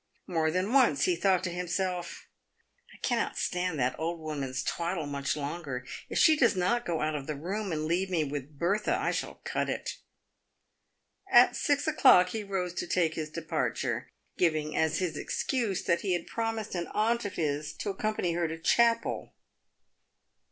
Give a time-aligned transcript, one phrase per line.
[0.25, 2.25] More than once he thought to himself,"
[2.91, 5.85] I cannot stand that old woman's twaddle much longer.
[6.09, 9.11] If she does not go out of the room, and leave me with Bertha, I
[9.11, 9.97] shall cut it."
[11.31, 14.09] At six o'clock he rose to take his departure,
[14.39, 18.47] giving as his excuse that he had promised an aunt of his to accompany her
[18.47, 19.35] to chapel.